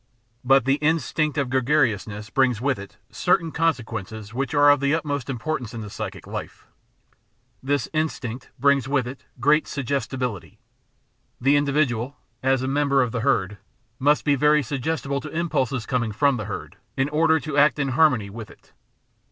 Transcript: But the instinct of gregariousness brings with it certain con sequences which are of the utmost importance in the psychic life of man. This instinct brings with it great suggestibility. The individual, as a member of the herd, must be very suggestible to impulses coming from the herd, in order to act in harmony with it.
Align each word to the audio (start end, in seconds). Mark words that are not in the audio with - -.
But 0.43 0.65
the 0.65 0.77
instinct 0.77 1.37
of 1.37 1.51
gregariousness 1.51 2.31
brings 2.31 2.59
with 2.59 2.79
it 2.79 2.97
certain 3.11 3.51
con 3.51 3.71
sequences 3.75 4.33
which 4.33 4.55
are 4.55 4.71
of 4.71 4.79
the 4.79 4.95
utmost 4.95 5.29
importance 5.29 5.75
in 5.75 5.81
the 5.81 5.91
psychic 5.91 6.25
life 6.25 6.63
of 6.65 6.65
man. 6.69 7.17
This 7.61 7.89
instinct 7.93 8.49
brings 8.57 8.87
with 8.87 9.05
it 9.05 9.25
great 9.39 9.67
suggestibility. 9.67 10.57
The 11.39 11.55
individual, 11.55 12.17
as 12.41 12.63
a 12.63 12.67
member 12.67 13.03
of 13.03 13.11
the 13.11 13.19
herd, 13.19 13.59
must 13.99 14.25
be 14.25 14.33
very 14.33 14.63
suggestible 14.63 15.21
to 15.21 15.29
impulses 15.29 15.85
coming 15.85 16.11
from 16.13 16.37
the 16.37 16.45
herd, 16.45 16.77
in 16.97 17.07
order 17.09 17.39
to 17.39 17.55
act 17.59 17.77
in 17.77 17.89
harmony 17.89 18.31
with 18.31 18.49
it. 18.49 18.73